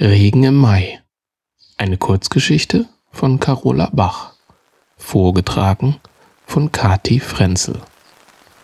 [0.00, 1.00] Regen im Mai.
[1.76, 4.34] Eine Kurzgeschichte von Carola Bach.
[4.96, 5.96] Vorgetragen
[6.46, 7.80] von Kati Frenzel.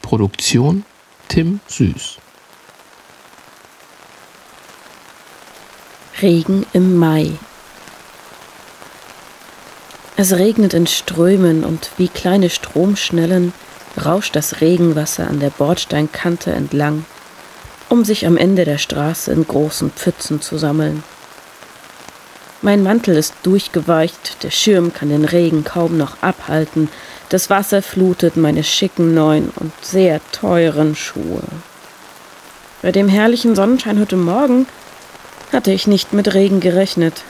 [0.01, 0.85] Produktion
[1.27, 2.19] Tim Süß.
[6.23, 7.33] Regen im Mai.
[10.17, 13.53] Es regnet in Strömen und wie kleine Stromschnellen
[14.05, 17.05] rauscht das Regenwasser an der Bordsteinkante entlang,
[17.89, 21.03] um sich am Ende der Straße in großen Pfützen zu sammeln.
[22.65, 26.89] Mein Mantel ist durchgeweicht, der Schirm kann den Regen kaum noch abhalten,
[27.29, 31.43] das Wasser flutet meine schicken neuen und sehr teuren Schuhe.
[32.81, 34.67] Bei dem herrlichen Sonnenschein heute Morgen
[35.53, 37.21] hatte ich nicht mit Regen gerechnet.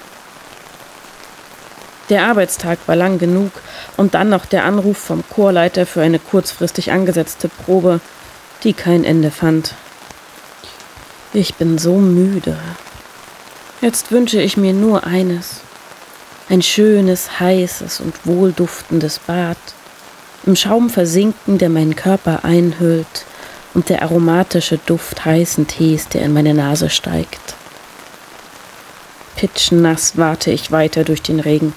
[2.10, 3.50] Der Arbeitstag war lang genug
[3.96, 7.98] und dann noch der Anruf vom Chorleiter für eine kurzfristig angesetzte Probe,
[8.62, 9.74] die kein Ende fand.
[11.32, 12.56] Ich bin so müde.
[13.84, 15.60] Jetzt wünsche ich mir nur eines.
[16.48, 19.58] Ein schönes, heißes und wohlduftendes Bad,
[20.46, 23.26] im Schaum versinken, der meinen Körper einhüllt,
[23.74, 27.56] und der aromatische Duft heißen Tees, der in meine Nase steigt.
[29.36, 31.74] Pitschnass warte ich weiter durch den Regen.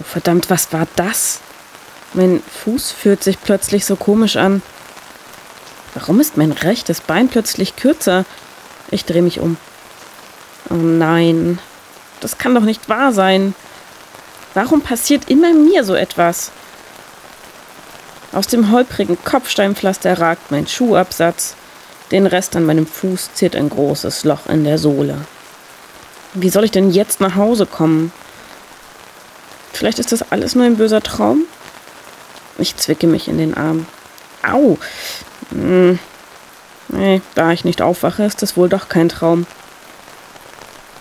[0.00, 1.38] Oh, verdammt, was war das?
[2.14, 4.60] Mein Fuß fühlt sich plötzlich so komisch an.
[5.94, 8.24] Warum ist mein rechtes Bein plötzlich kürzer?
[8.90, 9.56] Ich drehe mich um.
[10.70, 11.58] Oh nein,
[12.20, 13.54] das kann doch nicht wahr sein.
[14.54, 16.52] Warum passiert immer mir so etwas?
[18.32, 21.54] Aus dem holprigen Kopfsteinpflaster ragt mein Schuhabsatz.
[22.10, 25.18] Den Rest an meinem Fuß ziert ein großes Loch in der Sohle.
[26.34, 28.12] Wie soll ich denn jetzt nach Hause kommen?
[29.72, 31.42] Vielleicht ist das alles nur ein böser Traum?
[32.58, 33.86] Ich zwicke mich in den Arm.
[34.42, 34.78] Au!
[35.50, 35.98] Hm.
[36.88, 39.46] Nee, da ich nicht aufwache, ist das wohl doch kein Traum.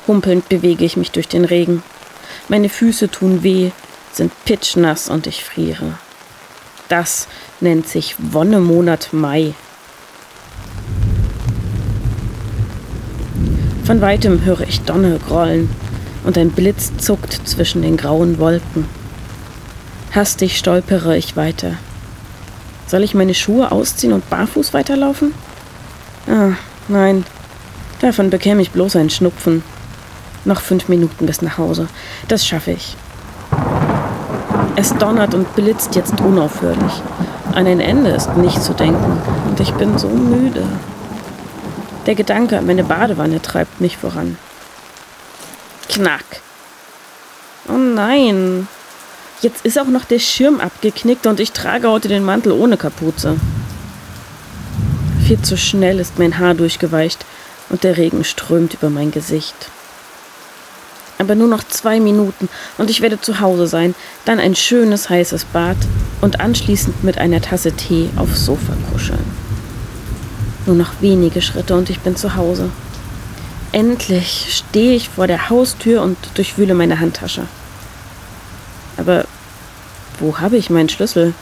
[0.07, 1.83] Humpelnd bewege ich mich durch den Regen.
[2.47, 3.71] Meine Füße tun weh,
[4.11, 5.97] sind pitschnass und ich friere.
[6.89, 7.27] Das
[7.59, 9.53] nennt sich Wonnemonat Mai.
[13.85, 15.69] Von weitem höre ich Donner grollen
[16.23, 18.87] und ein Blitz zuckt zwischen den grauen Wolken.
[20.13, 21.75] Hastig stolpere ich weiter.
[22.87, 25.33] Soll ich meine Schuhe ausziehen und barfuß weiterlaufen?
[26.27, 26.51] Ah,
[26.87, 27.25] nein.
[27.99, 29.63] Davon bekäme ich bloß einen Schnupfen.
[30.45, 31.87] Noch fünf Minuten bis nach Hause.
[32.27, 32.97] Das schaffe ich.
[34.75, 37.01] Es donnert und blitzt jetzt unaufhörlich.
[37.53, 39.21] An ein Ende ist nicht zu denken.
[39.47, 40.63] Und ich bin so müde.
[42.05, 44.37] Der Gedanke an meine Badewanne treibt mich voran.
[45.87, 46.25] Knack.
[47.69, 48.67] Oh nein.
[49.41, 53.37] Jetzt ist auch noch der Schirm abgeknickt und ich trage heute den Mantel ohne Kapuze.
[55.25, 57.25] Viel zu schnell ist mein Haar durchgeweicht
[57.69, 59.55] und der Regen strömt über mein Gesicht
[61.17, 65.45] aber nur noch zwei Minuten und ich werde zu Hause sein, dann ein schönes heißes
[65.45, 65.77] Bad
[66.21, 69.23] und anschließend mit einer Tasse Tee aufs Sofa kuscheln.
[70.65, 72.69] Nur noch wenige Schritte und ich bin zu Hause.
[73.71, 77.47] Endlich stehe ich vor der Haustür und durchwühle meine Handtasche.
[78.97, 79.25] Aber
[80.19, 81.33] wo habe ich meinen Schlüssel?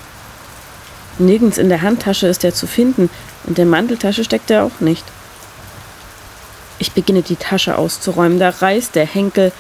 [1.20, 3.10] Nirgends in der Handtasche ist er zu finden,
[3.46, 5.04] in der Manteltasche steckt er auch nicht.
[6.82, 9.52] Ich beginne die Tasche auszuräumen, da reißt der Henkel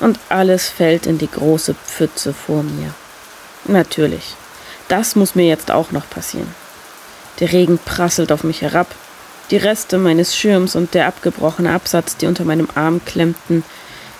[0.00, 2.92] und alles fällt in die große Pfütze vor mir.
[3.64, 4.34] Natürlich,
[4.86, 6.54] das muss mir jetzt auch noch passieren.
[7.40, 8.94] Der Regen prasselt auf mich herab,
[9.50, 13.64] die Reste meines Schirms und der abgebrochene Absatz, die unter meinem Arm klemmten,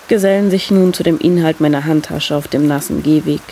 [0.07, 3.43] gesellen sich nun zu dem Inhalt meiner Handtasche auf dem nassen Gehweg.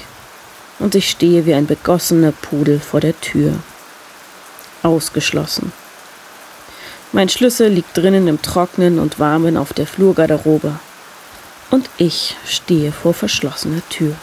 [0.80, 3.54] Und ich stehe wie ein begossener Pudel vor der Tür.
[4.82, 5.72] Ausgeschlossen.
[7.14, 10.80] Mein Schlüssel liegt drinnen im Trocknen und Warmen auf der Flurgarderobe.
[11.72, 14.16] Und ich stehe vor verschlossener Tür.